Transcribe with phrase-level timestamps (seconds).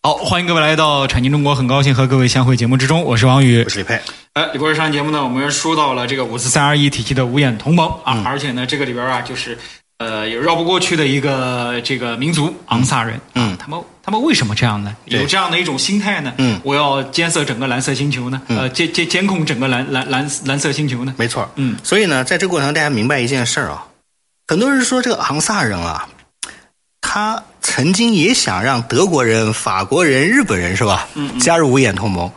[0.00, 4.00] 好，欢迎各位来到产经中国，很高兴和各位相会节目之中，我是王宇，我是李佩。
[4.34, 9.58] 哎，李博士上节目呢，我们说到了这个五四三二一体系的五眼同盟啊，而且呢，这个里边啊，就是
[9.98, 14.94] 呃，也绕不过去的一个这个民族昂萨人，嗯，他们他们为什么这样呢？
[15.06, 16.32] 有这样的一种心态呢？
[16.38, 18.40] 嗯，我要监测整个蓝色星球呢？
[18.46, 21.12] 呃，监监监控整个蓝蓝蓝蓝色星球呢？
[21.18, 23.84] 没错，嗯，所以呢，在这个过程，大家明白一件事儿啊，
[24.46, 26.08] 很多人说这个昂萨人啊。
[27.00, 31.06] 他曾经也想让德国人、法国人、日本人是吧，
[31.38, 32.30] 加入五眼同盟，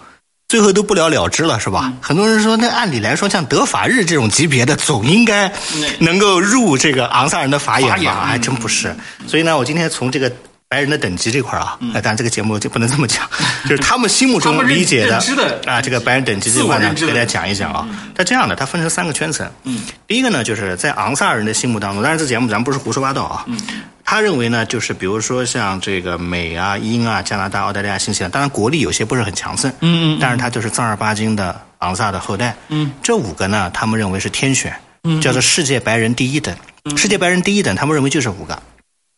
[0.49, 1.93] 最后都不了了之了是吧？
[2.01, 5.51] 很多人说，那按理来说，像德法日这种级别的，总应该
[5.99, 8.25] 能够入这个昂萨人的法眼吧？
[8.25, 8.93] 还真不是。
[9.25, 10.31] 所以呢，我今天从这个。
[10.71, 13.29] 白人的等级这块啊，当然这个节目就不能这么讲，
[13.67, 15.17] 就是他们心目中理解的
[15.65, 17.85] 啊，这个白人等级这块呢，给大家讲一讲啊。
[18.15, 19.45] 它这样的，它分成三个圈层。
[19.63, 23.43] 嗯，第一个呢，就是在昂萨人的心目当中，当然这节目咱们不是胡说八道啊。
[23.47, 23.59] 嗯，
[24.05, 29.69] 他认为呢，就是比如说像这个美啊、英啊、加拿大、澳大利亚、新西兰，当然国力有些不是很强盛。
[29.81, 30.19] 嗯嗯。
[30.21, 32.55] 但是他就是正儿八经的昂萨的后代。
[32.69, 32.93] 嗯。
[33.03, 34.73] 这五个呢，他们认为是天选，
[35.21, 36.55] 叫做世界白人第一等。
[36.95, 38.57] 世界白人第一等，他们认为就是五个。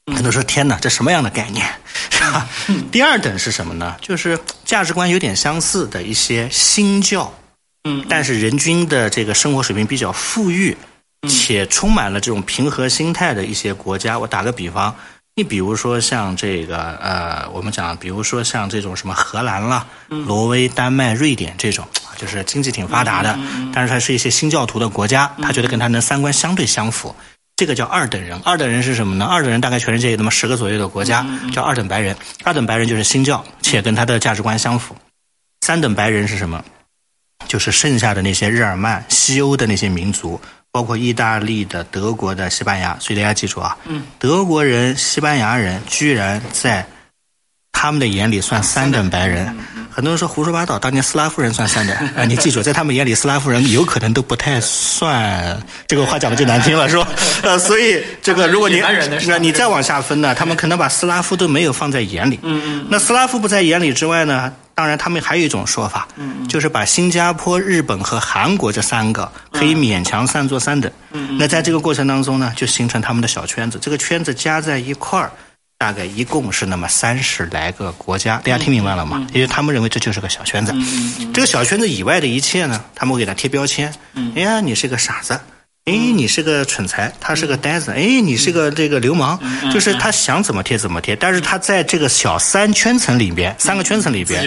[0.08, 1.66] 很多人说天哪，这什么样的概念？
[2.10, 2.50] 是吧？
[2.92, 3.96] 第二等是什么呢？
[4.02, 7.34] 就是价值观有点相似的一些新教，
[7.86, 10.76] 嗯，但是人均的这个生活水平比较富裕，
[11.30, 14.20] 且充满了这种平和心态的一些国家。
[14.20, 14.94] 我打个比方，
[15.36, 23.40] 你比如说像这个呃，我们讲，比如说像这种什么荷兰啦、挪威、丹麦、瑞典这种，就是经济挺发达的，
[23.74, 27.16] 但是它是一些新教徒的国家，他觉得跟他的三观相对相符。
[27.64, 29.24] 这个叫二等人，二等人是什么呢？
[29.24, 32.14] 二等人大概全世界有那么十个左右的国家，叫二等白人。
[32.44, 34.94] 二等白人就是新教，且跟他的价值观相符。
[35.62, 36.62] 三等白人是什么？
[37.48, 40.42] 就是剩下的那些日耳曼、西欧的那些民族，
[40.74, 42.98] 包括意大利的、德国的、西班牙。
[43.00, 43.78] 所以大家记住啊，
[44.20, 46.86] 德国人、西班牙人居然在
[47.74, 49.54] 他们的眼里算三等白人。
[49.92, 52.26] 很多人说胡说八道，当年斯拉夫人算三等 啊！
[52.26, 55.62] 你记住，在他们眼里，斯拉夫人有可能都不太算。
[55.86, 57.08] 这个话讲的就难听了，是吧？
[57.44, 58.82] 呃，所以这个如果你
[59.28, 62.40] 那你再往下分呢，他们可能把斯拉夫都没有放在眼里。
[62.42, 62.86] 嗯嗯。
[62.90, 64.52] 那斯拉夫不在眼里之外呢？
[64.74, 66.08] 当然，他们还有一种说法，
[66.50, 70.92] 就是把新加坡、日本和韩国这三个可以勉强算作三等。
[71.12, 71.38] 嗯。
[71.38, 75.32] 那在这个过程当中呢，就形成他们的小圈子，这个圈子加在一块儿。
[75.78, 79.28] 大概一共是那么三十来个国家，大家听明白了吗？
[79.34, 80.74] 因为他们认为这就是个小圈子，
[81.34, 83.94] 这个小圈子以外的一切呢，他们会给他贴标签。
[84.36, 85.40] 哎呀，你是个傻子。
[85.86, 87.92] 哎，你是个蠢材，他是个呆子。
[87.92, 89.38] 哎，你是个这个流氓，
[89.70, 91.14] 就是他想怎么贴怎么贴。
[91.14, 94.42] 但是他在这个小三圈层里边，三个圈层里边，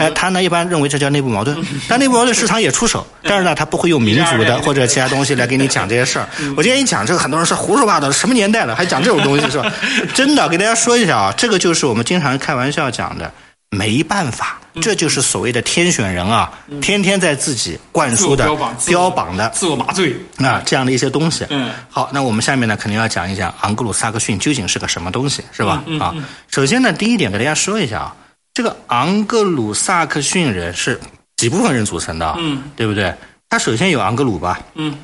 [0.00, 1.54] 哎，他呢一般认为这叫内部矛盾。
[1.86, 6.26] 但内部矛盾市场也出手， 但是呢，他不会用民族的或者其他东西来给你讲这些事儿。
[6.56, 9.70] 我今天一讲这个，很多人说胡说八道，什么年代了还讲这种东西是吧？
[10.14, 13.30] 真的，给大家说一下啊，这个就是我们经常开玩笑讲的。
[13.70, 18.44] 没办法，这就是所谓的天选人啊，天天在自己灌输的、
[18.86, 21.46] 标榜的、自我麻醉啊这样的一些东西。
[21.50, 25.82] 嗯，好，那我们下面呢肯定要讲一讲昂格鲁萨克逊究竟是个什么东西，是吧？
[26.00, 26.14] 啊，
[26.48, 28.16] 首先呢，第一点给大家说一下啊，
[28.54, 31.00] 这个昂格鲁萨克逊人是
[31.36, 32.34] 几部分人组成的？
[32.38, 33.14] 嗯，对不对？
[33.48, 34.60] 他首先有昂格鲁吧？
[34.74, 34.96] 嗯。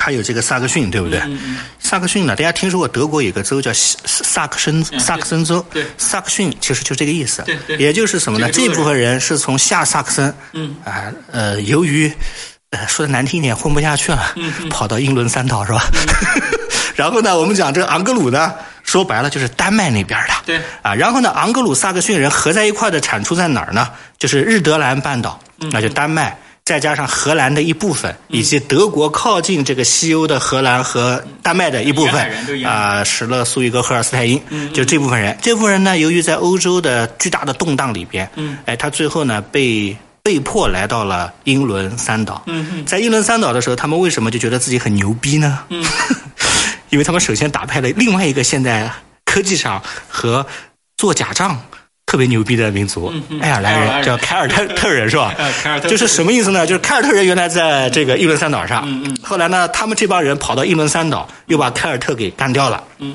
[0.00, 1.20] 他有这个萨克逊，对不对？
[1.78, 2.34] 萨克逊呢？
[2.34, 5.64] 大家听说过德国有个州叫萨克森萨克森州？
[5.70, 7.42] 对，萨克逊其实就这个意思。
[7.42, 8.50] 对，也就是什么呢？
[8.50, 12.10] 这部分人是从下萨克森，嗯啊呃，由于
[12.70, 14.34] 呃说的难听一点，混不下去了，
[14.70, 15.82] 跑到英伦三岛是吧？
[16.96, 20.34] 然后呢，我们讲这个昂格鲁呢，说白了就是丹麦那边的。
[20.46, 23.90] 对啊，然后呢，昂格鲁萨克逊人合在一块的产出在哪儿呢？
[24.18, 25.38] 就是日德兰半岛，
[25.70, 26.38] 那就丹麦。
[26.64, 34.40] 再加上荷兰的一部分，以及德国靠近这个西欧的荷兰和丹麦的一部分，啊，施勒苏伊格赫尔斯泰因，
[34.72, 35.36] 就这部分人。
[35.42, 38.30] 这部分人呢，由于在欧洲的巨大的动荡里边，
[38.66, 42.44] 哎，他最后呢被被迫来到了英伦三岛。
[42.86, 45.60] 在英伦三岛的时候，他们为什么就觉得自己很牛逼呢？
[46.90, 48.88] 因为他们首先打败了另外一个现在
[49.24, 50.46] 科技上和
[50.96, 51.60] 做假账。
[52.10, 55.32] 特别牛逼的民族，爱尔兰人叫 凯尔特特人是吧？
[55.62, 56.66] 凯尔特就是什么意思呢？
[56.66, 58.84] 就是凯尔特人原来在这个英伦三岛上，
[59.22, 62.82] 后来呢，他们这帮人跑到英伦三岛，又把凯尔特给干掉了。
[62.98, 63.14] 嗯，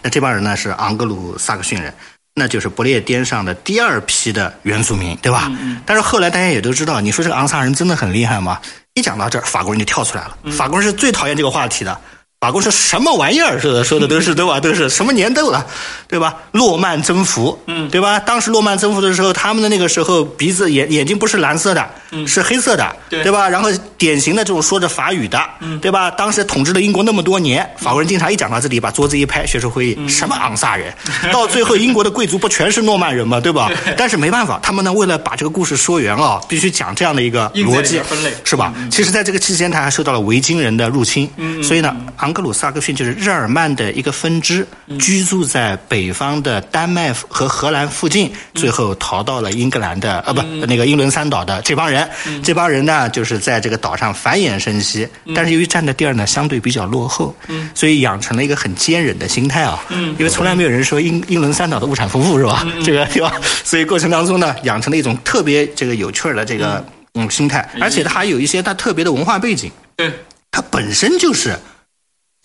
[0.00, 1.92] 那这帮人呢是昂格鲁萨克逊人，
[2.34, 5.52] 那就是不列颠上的第二批的原住民，对吧？
[5.84, 8.58] 但是后来大家也都知道，你说这个昂萨人真的很厉害吗？
[8.94, 10.34] 一讲到这儿，法国人就跳出来了。
[10.50, 12.00] 法国人是最讨厌这个话题的。
[12.44, 13.58] 法国是什么玩意儿？
[13.58, 14.60] 说的说的都是对吧？
[14.60, 15.64] 都是什么年代了，
[16.06, 16.34] 对吧？
[16.52, 18.18] 诺曼征服，嗯，对吧？
[18.18, 21.88] 当时诺曼征服的时候，他们的那个时候鼻子眼眼睛不是蓝色的，
[22.26, 23.48] 是黑色的，对吧？
[23.48, 25.40] 然后典型的这种说着法语的，
[25.80, 26.10] 对吧？
[26.10, 30.92] 当时统治了英国那么多年，法国人经常一讲到这里，把桌子一拍，学术会议，什么昂萨人？
[31.32, 33.40] 到最后，英国的贵族不全是诺曼人吗？
[33.40, 33.70] 对吧？
[33.96, 38.02] 但是没办法，他们呢，为了把这个故事说圆啊，必须讲这样的一个逻辑，
[38.44, 38.74] 是吧？
[38.90, 41.26] 其实，在这个期间，他还受到了维京人的入侵，
[41.62, 44.66] 所以呢，昂格鲁萨克逊就是日耳曼的一个分支，
[44.98, 52.10] 居住在北方的丹麦和荷兰附近，最后逃到了英格兰的呃不那个英伦三岛的这帮人，
[52.42, 57.34] 这帮人呢，就是在这个岛上繁衍生息，但是由于占的地儿呢相对比较落后，
[57.74, 59.82] 所以养成了一个很坚忍的心态啊，
[60.18, 62.66] 因为从来没有人说英英伦三岛的物产丰富是吧？
[62.84, 63.32] 这个对吧？
[63.62, 66.84] 所以过程当中呢，养成了一种特别这个有趣儿的这个
[67.14, 67.30] 嗯。
[67.30, 70.12] 心态，而且他还有一些他特别的文化背景，对，
[70.50, 71.56] 他本身就是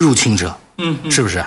[0.00, 1.44] 入侵者，嗯，是不是？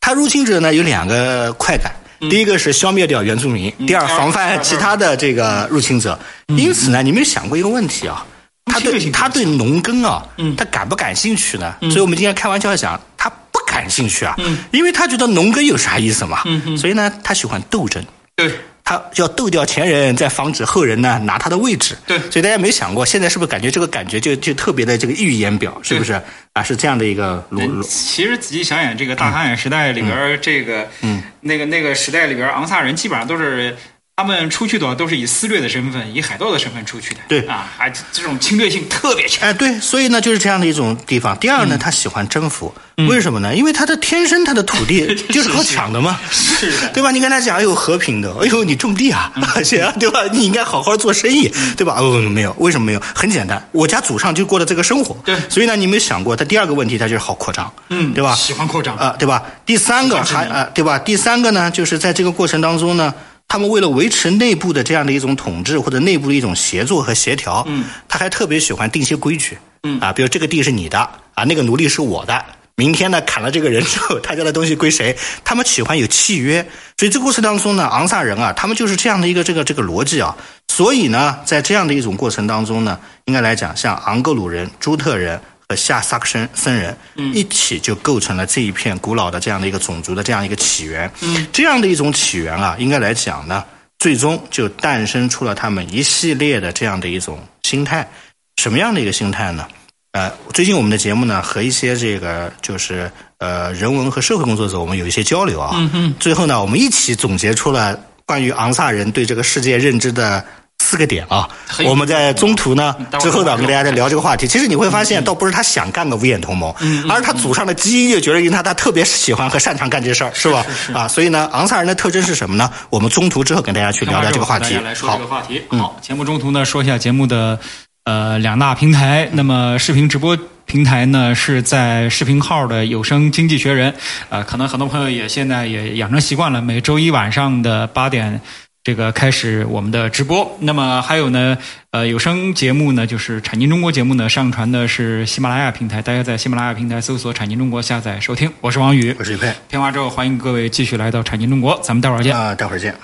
[0.00, 1.92] 他入侵者呢有两个快感，
[2.30, 6.18] 第一个是消灭掉原住民，第二防范其他的这个入侵者。
[6.56, 8.24] 因此呢，你没有想过一个问题啊？
[8.64, 10.24] 他对他对农耕啊，
[10.56, 11.74] 他感不感兴趣呢？
[11.82, 14.36] 所以我们今天开玩笑讲，他不感兴趣啊，
[14.70, 16.42] 因为他觉得农耕有啥意思嘛？
[16.78, 18.02] 所以呢，他喜欢斗争。
[18.36, 18.54] 对。
[18.90, 21.96] 他要斗掉前人，再防止后人呢拿他的位置。
[22.08, 25.78] 对，所以大家没想过，现在是不是感觉这个感觉就就特别的这个溢于言表？
[25.80, 26.20] 是不是
[26.54, 26.62] 啊？
[26.64, 27.88] 是这样的一个逻辑。
[27.88, 33.76] 其实仔细想想，这个大航海时代里边，这个嗯，那个那个时代里边，昂萨人基本上都是。
[34.20, 37.20] 他们出去的都是以私掠的身份，以海盗的身份出去的。
[37.26, 39.48] 对啊，还这种侵略性特别强。
[39.48, 41.34] 哎，对，所以呢，就是这样的一种地方。
[41.38, 42.70] 第二呢，他喜欢征服，
[43.08, 43.54] 为什么呢？
[43.56, 47.10] 因为他的天生他的土地 就是靠抢的嘛，是，对吧？
[47.10, 49.32] 你跟他讲，哎呦和平的，哎呦你种地啊，
[49.64, 50.20] 行啊，对吧？
[50.30, 51.94] 你应该好好做生意，对吧？
[51.98, 53.00] 哦，没有，为什么没有？
[53.14, 55.16] 很简单，我家祖上就过的这个生活。
[55.24, 58.34] 对，所以呢，你没有想过，他第二个问题，他就是好扩张，嗯，对吧？
[58.34, 59.42] 喜欢扩张啊，对吧？
[59.64, 60.98] 第三个还啊，对吧？
[60.98, 63.14] 第三个呢，就是在这个过程当中呢。
[63.50, 71.00] 他们为了维持内部的这样的一种统治或者内部的一种协作和协调，嗯，他还特别喜欢定些规矩，嗯啊，比如这个地是你的
[71.34, 72.44] 啊，那个奴隶是我的，
[72.76, 75.16] 明天呢砍了这个人之后，他家的东西归谁？
[75.42, 76.64] 他们喜欢有契约，
[76.96, 80.36] 所以这过程当中呢，昂萨人啊，他们就是这样的一个这个这个逻辑啊，
[80.68, 85.40] 所以呢，在这样的一种过程当中呢，应该来讲，像昂格鲁人、朱特人。
[85.70, 86.96] 和下萨克森僧人
[87.32, 91.08] 一起就构成了这一片古老的这样的一个种族的这样一个起源。
[91.22, 93.64] 嗯这样的一种起源啊，应该来讲呢，
[94.00, 98.10] 最终就诞生出了他们一系列的这样的一种心态。
[98.56, 99.64] 什么样的一个心态呢？
[100.10, 103.08] 呃，最近我们的节目呢，和一些这个就是
[103.38, 105.70] 呃人文和社会工作者，我们有一些交流啊。
[105.94, 107.96] 嗯最后呢，我们一起总结出了
[108.26, 110.44] 关于昂萨人对这个世界认知的。
[110.82, 111.46] 四个点啊，
[111.84, 114.48] 我们在中途呢之后呢，跟大家再聊这个话题。
[114.48, 116.74] 其实你会发现，倒不是他想干个五眼同盟，
[117.06, 120.64] 而是他祖上的基因就决定他他特别喜欢和擅长干这事儿，是吧？
[120.94, 122.68] 啊，所以呢，昂萨人的特征是什么呢？
[122.88, 124.74] 我们中途之后跟大家去聊聊这个话题。
[125.02, 125.62] 好，这个话题。
[125.68, 127.60] 好，节目中途呢，说一下节目的
[128.04, 129.28] 呃两大平台。
[129.32, 133.94] 那么视频直播平台呢，是在视频号的有声经济学人。
[134.30, 138.40] 呃，可能很多朋友也现在也养成习惯了，每周一晚上的八点。
[138.82, 141.58] 这个开始我们的直播，那么还有呢，
[141.90, 148.50] 呃，有声节目呢，就是《产经中国》节目呢，上传的是喜马拉雅平台，大家在喜马拉雅平台搜索“产经中国”下载收听。
[148.62, 149.54] 我是王宇，我是李佩。
[149.68, 152.96] 听完之后，欢迎各位继续来到《产经中国》，咱们待会儿见啊，待会儿见。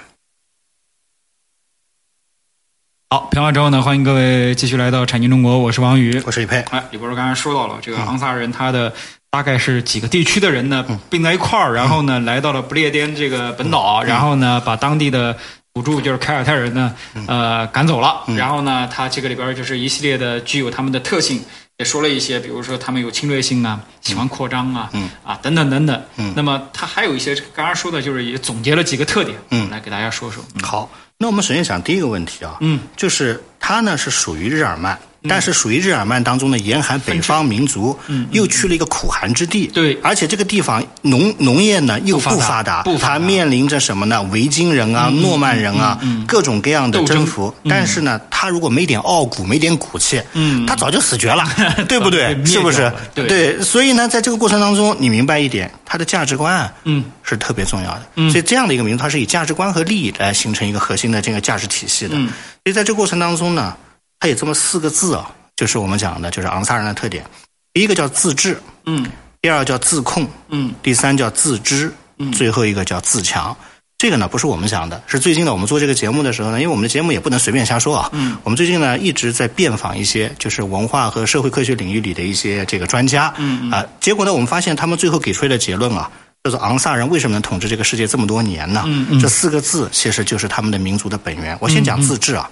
[3.10, 6.56] 好，听完之后呢，欢迎各位继续来到《产经中国》，我是王宇，我是李佩。
[6.70, 8.90] 哎，李博士刚才说到了这个昂萨人，他的。
[9.28, 15.36] 大概是几个地区的人呢并在一块儿，然后呢来到了不列颠这个本岛，然后呢把当地的
[15.76, 16.94] 土著就是凯尔特人呢
[17.26, 21.42] 呃赶走了，然后呢他这个里边就是一系列的具有他们的特性，
[21.76, 25.10] 也说了一些，比如说他们有侵略性啊，喜欢扩张啊，嗯。
[25.22, 26.02] 啊等等等等。
[26.16, 26.32] 嗯。
[26.34, 29.68] 那么他还有一些刚刚说的就是也总结了几个特点，嗯。
[29.68, 30.42] 来给大家说说。
[30.62, 34.98] 好，那我们首先讲第一个问题啊，嗯，就是他呢是属于日耳曼。
[35.28, 37.98] 但是属于日耳曼当中的严寒北方民族，
[38.30, 39.66] 又去了一个苦寒之地。
[39.68, 44.22] 对，而且这个地方农农业呢又不发达，它面临着什么呢？
[44.24, 47.54] 维京人啊、诺曼人啊，各种各样的征服。
[47.68, 50.20] 但是呢，他如果没点傲骨，没点骨气，
[50.66, 51.44] 他早就死绝了，
[51.88, 52.36] 对不对？
[52.44, 52.92] 是不是？
[53.14, 58.30] 对，所以呢，在这个过程当中，你明白一点，他的价值观，嗯，是特别重要的。
[58.30, 62.14] 所以这样的一个民族，它是以价值观和利益来形成一个核心的这个价值体系的。
[62.16, 63.74] 所以在这个过程当中呢。
[64.18, 67.24] 它有这么四个字啊，就是我们讲的，就是昂萨人的特点。
[67.72, 69.04] 第一个叫自治，嗯；
[69.42, 73.56] 第二叫自控，嗯；第三叫自知，嗯；最后一个叫自强。
[73.98, 78.08] 这个呢不是我们讲的，是最近呢我们做这个节目的时候呢，因为我们的节目也不能随便瞎说啊。
[78.12, 78.36] 嗯。
[78.44, 86.10] 我们最近呢一直在遍访一些就是文化和社会科学领域里的一些这个专家，嗯啊，结果呢我们发现他们最后给出来的结论啊。
[86.44, 88.84] 就是昂萨人为什么能统治这个世界这么多年呢？
[88.86, 91.58] 嗯嗯这四个字其实就是他们的民族的本源。
[91.60, 92.48] 我先讲自治啊，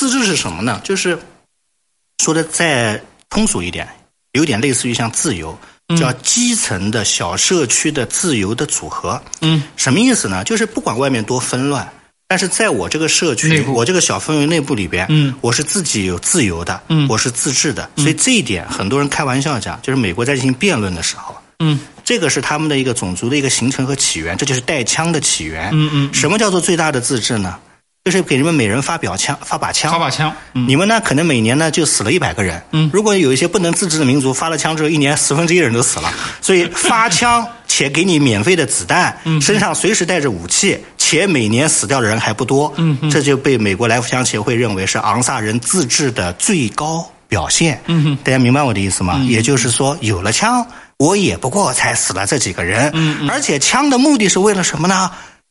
[0.00, 0.80] 自治是什么呢？
[0.82, 1.18] 就是
[2.24, 3.86] 说的再通俗一点，
[4.32, 5.58] 有点类似于像自由，
[5.94, 9.22] 叫基层的小社区的自由的组合。
[9.42, 10.42] 嗯，什么意思呢？
[10.42, 11.86] 就是不管外面多纷乱。
[12.26, 25.68] 但是在我这个社区我这个小氛围内部里边，嗯我是自己有自由的，嗯我是自治的，所以这一点很多人开玩笑讲，就是美国在进行辩论的时候，嗯这个是他们的一个种族的一个形成和起源，这就是带枪的起源。
[25.74, 27.58] 嗯嗯，什么叫做最大的自治呢？
[28.02, 29.92] 就是给人们每人发表枪，发把枪。
[29.92, 30.98] 发把枪，嗯你们呢？
[31.04, 32.62] 可能每年呢就死了一百个人。
[32.72, 36.10] 嗯如果有一些不能自治的民族，发了枪之后，一年十分之一人都死了。
[36.40, 42.72] 所以发枪且给你免费的子弹，嗯身上随时带着武器，且每年死掉的人还不多。
[42.78, 47.82] 嗯嗯这就被美国来福枪协会认为是昂萨人自治的最高表现。
[47.84, 49.18] 嗯哼大家明白我的意思吗？
[49.28, 50.66] 也就是说，有了枪，
[50.96, 52.90] 我也不过才死了这几个人。
[52.94, 55.10] 嗯而且枪的目的是为了什么呢？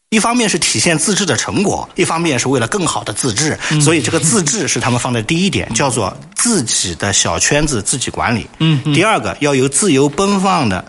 [0.10, 8.48] 一方面是体现自治的成果，一方面是为了更好的自治，嗯所以这个自治是他们放在第一点，叫做自己的小圈子自己管理。
[8.58, 10.84] 嗯嗯第二个要由自由奔放的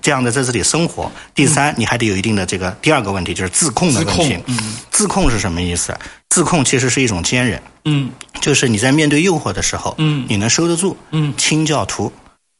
[0.00, 1.10] 这样的在这里生活。
[1.34, 4.22] 第嗯三，你还得有一定的这个第二个问题，就是自控的问题。
[4.22, 5.92] 自控嗯自控是什么意思？
[6.28, 8.08] 自控其实是一种坚韧，嗯
[8.40, 10.96] 就是你在面对诱惑的时候，嗯你能收得住。
[11.10, 12.12] 嗯清教徒，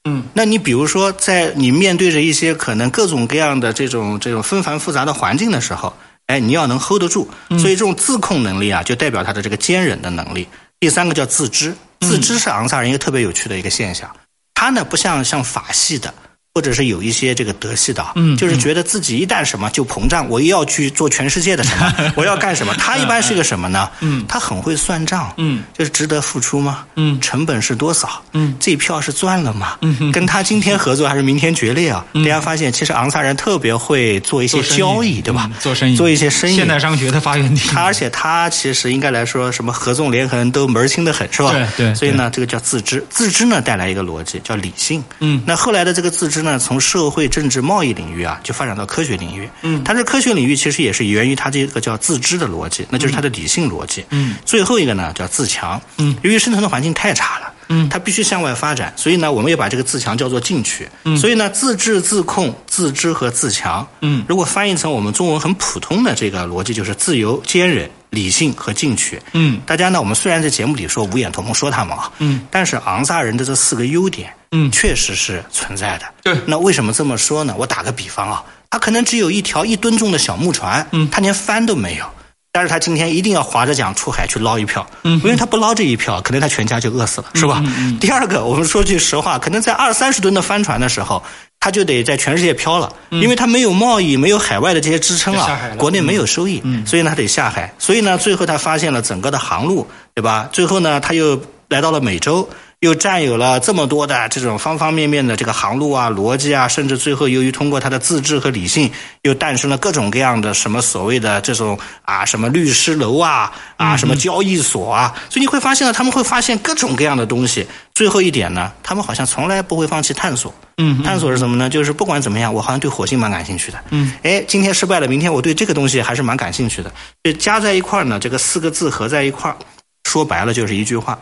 [0.05, 5.95] 嗯那你比如说，在你面对着一些可能各种各样的这种这种纷繁复杂的环境的时候，
[6.27, 7.29] 哎，你要能 hold 得住。
[7.59, 10.49] 所以这种自控能力啊，就代表他的这个坚忍的能力。
[10.79, 14.11] 第三个叫自知，自知是昂萨人一个特别有趣的一个现象。
[14.55, 16.13] 他呢，不像像法系的。
[16.53, 22.75] 或者是有一些这个德系的啊，嗯就是觉得自己一旦什么就膨胀，我又要去做全世界的什么， 我要干什么？
[22.75, 23.89] 他一般是个什么呢？
[24.01, 26.85] 嗯他很会算账，嗯就是值得付出吗？
[26.97, 28.21] 嗯成本是多少？
[28.33, 29.77] 嗯这票是赚了吗？
[29.83, 32.05] 嗯哼跟他今天合作还是明天决裂啊？
[32.15, 35.57] 大家发现，其实昂萨人特别会做一些交易，对吧嗯？
[35.61, 36.57] 做生意，做一些生意。
[36.57, 37.69] 现代商学的发源地。
[37.69, 41.53] 他而且他其实应该来说，什么合纵连横都门儿清的很，是吧？
[41.53, 43.05] 对对所以呢，这个叫自知。
[43.09, 45.01] 自知呢带来一个逻辑叫理性。
[45.21, 49.49] 嗯那后来的这个自知呢，从社会、政治、贸易领域啊，就发展到科学领域。
[49.63, 54.05] 嗯它这科学领域其实也是源于它这个叫自知的逻辑，那就是它的理性逻辑。
[54.11, 55.81] 嗯最后一个呢叫自强。
[55.99, 57.55] 嗯由于生存的环境太差了。
[57.73, 60.89] 嗯它必须向外发展，所以呢，我们也把这个自强叫做进取。
[61.05, 63.87] 嗯所以呢，自治、自控、自知和自强。
[64.01, 69.21] 嗯如果翻译成我们中文很普通的这个逻辑，就是自由、坚韧、理性和进取。
[69.35, 76.05] 嗯大家呢，我们虽然在节目里说五眼同盟说他们啊，嗯但是昂萨人的这四个优点，嗯确实是存在的。
[76.23, 77.55] 对那为什么这么说呢？
[77.59, 82.05] 我打个比方啊，他可能只有一条一吨重的小木船，嗯他连帆都没有。
[82.53, 87.63] 但是他今天一定要划着桨出海去捞一票，嗯因为他不捞这一票，可能他全家就饿死了，是吧？
[87.65, 91.23] 嗯嗯第二个，我们说句实话，可能在二三十吨的帆船的时候，
[91.61, 97.73] 他就得在全世界漂了，因为他没有贸易，没有海外的这些支撑啊国内没有收益，嗯所以呢，他得下海。
[97.79, 100.49] 所以呢，最后他发现了整个的航路，对吧？
[100.51, 102.51] 最后呢，他又来到了美洲。
[102.81, 108.91] 又占有了这么多的这种方方面面的这个航路啊、逻辑啊，甚至最后由于通过他的自制和理性，
[109.23, 117.67] 又诞生了各种各样的什么所谓的这种啊什么律师楼啊啊什么交易所啊，所以你会发现呢，他们会发现各种各样的东西。
[117.95, 120.55] 最后一点呢，他们好像从来不会放弃探索。
[120.79, 121.69] 嗯探索是什么呢？
[121.69, 123.79] 就是不管怎么样，我好像对火星蛮感兴趣的。
[123.91, 126.91] 嗯，哎，今天失败了，明天我对这个东西还是蛮感兴趣的。
[127.23, 129.57] 就加在一块儿呢，这个四个字合在一块儿，
[130.05, 131.19] 说白了就是一句话，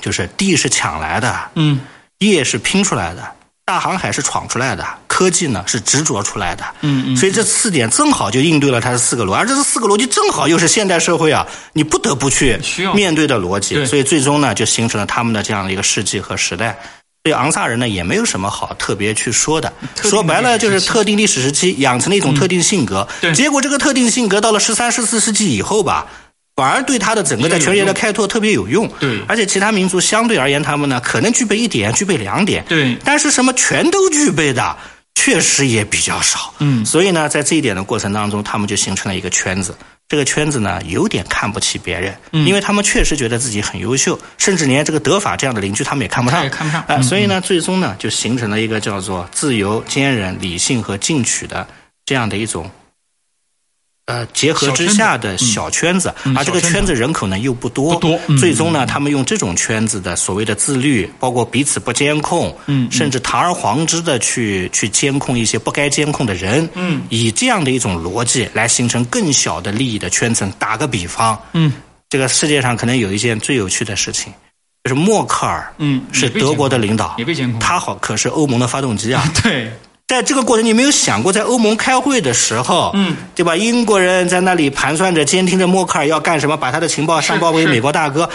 [0.00, 1.80] 就是地是抢来的，嗯
[2.18, 3.22] 业是拼出来的，
[3.64, 6.64] 大航海是闯出来的，科技呢是执着出来的。
[6.80, 12.58] 嗯嗯所以这四点正好就应对了它的四个逻辑，而这四个逻辑正好又是现代社会啊，你不得不去
[12.94, 13.84] 面对的逻辑。
[13.86, 16.78] 所以最终呢，就形成了他们的这样的一个世纪和时代。
[17.24, 19.72] 对昂萨人呢，也没有什么好特别去说的。
[20.02, 23.06] 说白了，就是特定历史时期养成了一种特定性格。
[23.20, 26.06] 对结果这个特定性格到了十三、十四世纪以后吧，
[26.54, 28.88] 反而对他的整个在全世界的开拓特别有用。
[29.00, 32.64] 对而且其他民族相对而言，他们呢可能具备一点，具备两点。
[32.68, 34.76] 对但是什么全都具备的，
[35.14, 36.54] 确实也比较少。
[36.58, 39.74] 嗯所以呢，在这一点的过程当中，他们就形成了一个圈子。
[40.08, 51.66] 这个圈子呢，有点看不起别人，嗯因为他们确实觉得自己很优秀，甚至连这个德法这样的邻居他们也看不上，他也看不上啊、嗯所以呢，最终呢，就形成了一个叫做自由、坚韧、理性和进取的
[52.04, 52.70] 这样的一种。
[54.06, 56.36] 呃，结合之下的小圈子，嗯。
[56.36, 56.92] 而这个圈子。
[56.92, 58.36] 人口呢又不多，不多嗯。
[58.36, 62.90] 最终呢，他们用这种圈子的所谓的自律，包括彼此不监控，嗯嗯。
[62.90, 67.02] 甚至堂而皇之的去去监控一些不该监控的人，嗯。
[67.10, 70.52] 以这样的一种逻辑来形成更小的利益的圈层。
[70.58, 71.72] 打个比方，嗯。
[72.10, 74.30] 这个世界上可能有一件最有趣的事情，
[74.84, 79.24] 就是默克尔，嗯是德国的领导也，被监控，他好可是欧盟的发动机啊。
[79.42, 79.72] 对
[80.06, 83.56] 在这个过程，你没有想过，在欧盟开会的时候，嗯，对吧？
[83.56, 88.28] 英国人在那里盘算着、监听着默克尔要干什么，把他的情报上报给美国大哥。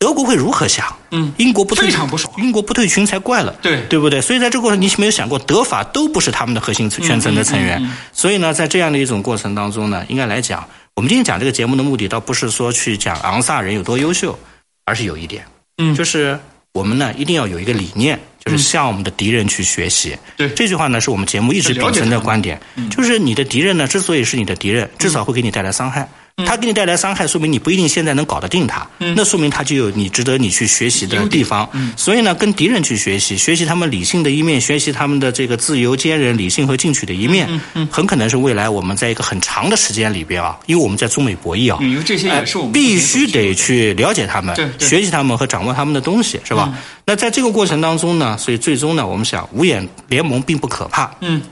[0.00, 0.96] 德国会如何想？
[1.10, 2.32] 嗯，英国不退，非常不爽。
[2.38, 4.20] 英国不退群才怪了，对对不对？
[4.20, 7.84] 所以在这个过程，你没有想过，德法都不是他们的核心圈层的成员。
[8.12, 14.38] 所以呢，在这样的一种过程当中呢，应该来讲，我们今天讲这个节目的目的，倒不是说去讲昂萨人有多优秀，
[14.84, 15.44] 而是有一点，
[15.78, 16.38] 嗯，就是
[16.74, 20.16] 我们呢一定要有一个理念，就是向我们的敌人去学习。
[20.36, 26.08] 对这句话呢，是我们节目一直秉承的观点，就是你的敌人呢，之所以是你的敌人，至少会给你带来伤害。
[26.46, 28.86] 他给你带来伤害，说明你不一定现在能搞得定他。
[28.98, 31.68] 那说明他就有你值得你去学习的地方。
[31.96, 37.48] 所以呢，跟敌人去学习，学习他们理性的一面，学习他们的这个自由、坚韧、理性和进取的一面，
[37.90, 46.72] 很可能是未来我们在一个很长的时间里边啊，因为我们在中美博弈啊，这些也是我们必须得去了解他们，学习他们和掌握他们的东西，是吧？
[47.04, 51.10] 那在这个过程当中呢，所以最终呢，我们想五眼联盟并不可怕。
[51.20, 51.42] 嗯。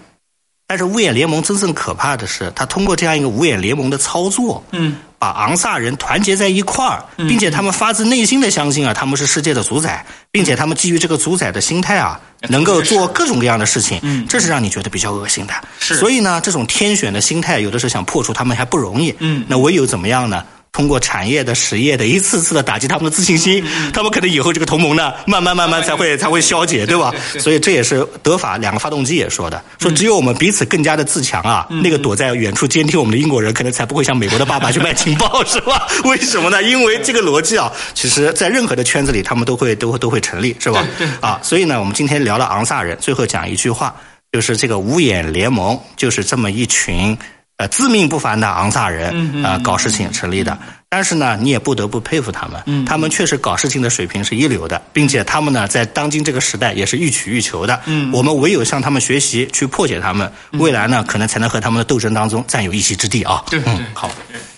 [0.69, 15.55] 但是五眼联盟真正可怕的是，他通过这样一个五眼联盟的操作，嗯，把昂萨人团结在一块儿，并且他们发自内心的相信啊，他们是世界的主宰，并且他们基于这个主宰的心态啊，能够做各种各样的事情，嗯，这是让你觉得比较恶心的。
[15.79, 20.45] 是，所以呢，这种天选的心态，有的时候想破除他们还不容易，嗯，那唯有怎么样呢？
[20.77, 23.65] 通过产业的实业的一次次的打击他们的自信心，
[23.95, 27.15] 他们可能以后这个同盟呢，慢慢慢慢才会才会消解，对吧？
[27.39, 35.89] 所以这也是德法两个发动机也说的，说只有我们彼此更加的自强啊，那个躲在远处监听我们的英国人，可能才不会向美国的爸爸去卖情报，是吧？
[36.05, 36.63] 为什么呢？
[36.63, 40.87] 因为这个逻辑啊，其实在任何的圈子里，他们都会都会都会成立，是吧？
[40.99, 43.97] 对啊，所以呢，我们今天聊了昂萨人，最后讲一句话，
[44.31, 47.17] 就是这个五眼联盟就是这么一群。
[47.59, 50.57] 呃，自命不凡的昂萨人啊，搞事情成立的。
[50.89, 57.81] 但是呢，你也不得不佩服他们，他们确实搞事情的水平是一流的，并且他们呢，在当今这个时代也是欲取欲求的。
[58.13, 63.43] 我们唯有向他们学习，去破解他们，未来呢，可能才能和他们的斗争当中占有一席之地啊。
[63.51, 64.11] 对对，好。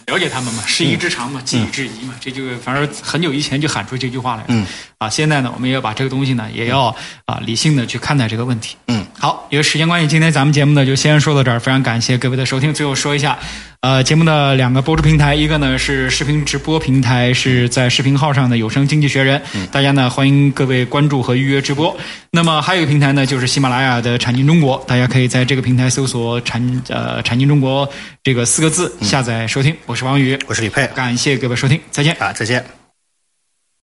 [0.08, 4.46] 了解他们嘛，师夷之长嘛，己以制夷嘛，这就反正很久以前就喊出这句话来了。
[4.48, 6.86] 嗯，啊，现在呢，我们也要把这个东西呢，也要
[7.26, 8.74] 啊理性的去看待这个问题。
[8.86, 12.72] 嗯，好，因为时间关系，今天咱们节目呢就先说到这儿，非常感谢各位的收听。
[12.72, 13.38] 最后说一下，
[13.80, 21.94] 呃，节目的两个播出平台，一个呢是视频直播平台，是在视频号上的有声经济学人，大家呢欢迎各位关注和预约直播。
[22.30, 27.88] 那么还有一个平台呢，就是喜马拉雅的产经中国，大家可以在这个平台搜索“产呃产经中国”
[28.22, 29.74] 这个四个字下载收听。
[29.86, 32.77] 我是王宇，我是李佩，感谢各位收听，再见啊，再见。